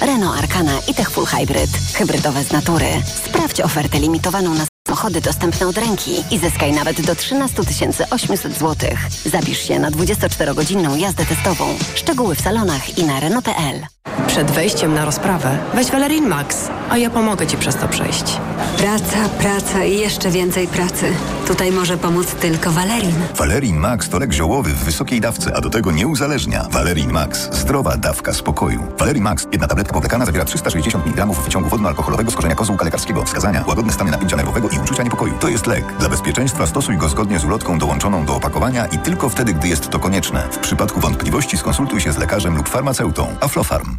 Renault 0.00 0.38
Arcana 0.38 0.72
i-Tech 0.88 1.10
Full 1.10 1.26
Hybrid. 1.26 1.70
Hybrydowe 1.94 2.44
z 2.44 2.52
natury. 2.52 2.88
Sprawdź 3.24 3.60
ofertę 3.60 3.98
limitowaną 4.00 4.54
na 4.54 4.67
samochody 4.88 5.20
dostępne 5.20 5.66
od 5.66 5.78
ręki 5.78 6.10
i 6.30 6.38
zyskaj 6.38 6.72
nawet 6.72 7.00
do 7.00 7.14
13 7.14 7.62
800 8.10 8.58
zł. 8.58 8.90
Zapisz 9.26 9.58
się 9.58 9.78
na 9.78 9.90
24-godzinną 9.90 10.96
jazdę 10.96 11.26
testową. 11.26 11.64
Szczegóły 11.94 12.34
w 12.34 12.40
salonach 12.40 12.98
i 12.98 13.04
na 13.04 13.20
Renault.pl. 13.20 13.86
Przed 14.26 14.50
wejściem 14.50 14.94
na 14.94 15.04
rozprawę 15.04 15.58
weź 15.74 15.90
Valerin 15.90 16.28
Max, 16.28 16.68
a 16.90 16.96
ja 16.98 17.10
pomogę 17.10 17.46
Ci 17.46 17.56
przez 17.56 17.76
to 17.76 17.88
przejść. 17.88 18.40
Praca, 18.78 19.28
praca 19.38 19.84
i 19.84 19.98
jeszcze 19.98 20.30
więcej 20.30 20.68
pracy. 20.68 21.12
Tutaj 21.46 21.72
może 21.72 21.98
pomóc 21.98 22.26
tylko 22.26 22.70
Valerin. 22.70 23.14
Valerin 23.36 23.76
Max 23.76 24.08
to 24.08 24.18
lek 24.18 24.32
ziołowy 24.32 24.70
w 24.70 24.84
wysokiej 24.84 25.20
dawce, 25.20 25.56
a 25.56 25.60
do 25.60 25.70
tego 25.70 25.90
nie 25.92 26.06
uzależnia. 26.06 26.66
Valerin 26.70 27.12
Max. 27.12 27.48
Zdrowa 27.52 27.96
dawka 27.96 28.32
spokoju. 28.32 28.82
Valerin 28.98 29.22
Max. 29.22 29.46
Jedna 29.52 29.66
tabletka 29.66 29.92
powlekana 29.92 30.26
zawiera 30.26 30.44
360 30.44 31.06
mg 31.06 31.26
wyciągu 31.26 31.68
wodno-alkoholowego 31.68 32.30
z 32.30 32.34
korzenia 32.34 32.54
kozłka 32.54 32.84
lekarskiego. 32.84 33.24
Wskazania. 33.24 33.64
Łagodne 33.68 33.92
stany 33.92 34.10
napięcia 34.10 34.36
nerwowego 34.36 34.68
i 34.68 34.77
uczucia 34.82 35.02
niepokoju. 35.02 35.34
To 35.40 35.48
jest 35.48 35.66
lek. 35.66 35.84
Dla 35.98 36.08
bezpieczeństwa 36.08 36.66
stosuj 36.66 36.96
go 36.96 37.08
zgodnie 37.08 37.38
z 37.38 37.44
ulotką 37.44 37.78
dołączoną 37.78 38.24
do 38.24 38.36
opakowania 38.36 38.86
i 38.86 38.98
tylko 38.98 39.28
wtedy, 39.28 39.54
gdy 39.54 39.68
jest 39.68 39.90
to 39.90 39.98
konieczne. 39.98 40.48
W 40.50 40.58
przypadku 40.58 41.00
wątpliwości 41.00 41.56
skonsultuj 41.56 42.00
się 42.00 42.12
z 42.12 42.18
lekarzem 42.18 42.56
lub 42.56 42.68
farmaceutą. 42.68 43.36
Aflofarm. 43.40 43.98